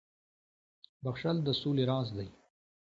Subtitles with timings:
[1.03, 2.29] •بخښل د سولي راز دی.